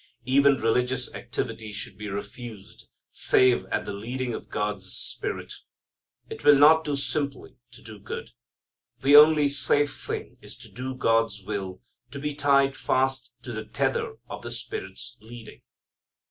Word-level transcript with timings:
Even 0.25 0.55
religious 0.57 1.13
activity 1.13 1.71
should 1.71 1.95
be 1.95 2.09
refused 2.09 2.87
save 3.11 3.65
at 3.67 3.85
the 3.85 3.93
leading 3.93 4.33
of 4.33 4.49
God's 4.49 4.87
Spirit. 4.91 5.53
It 6.27 6.43
will 6.43 6.55
not 6.55 6.83
do 6.83 6.95
simply 6.95 7.57
to 7.69 7.83
do 7.83 7.99
good. 7.99 8.31
The 9.01 9.15
only 9.15 9.47
safe 9.47 9.95
thing 9.95 10.37
is 10.41 10.57
to 10.57 10.71
do 10.71 10.95
God's 10.95 11.43
will, 11.43 11.81
to 12.09 12.17
be 12.17 12.33
tied 12.33 12.75
fast 12.75 13.35
to 13.43 13.51
the 13.51 13.65
tether 13.65 14.15
of 14.27 14.41
the 14.41 14.49
Spirit's 14.49 15.17
leading. 15.21 15.61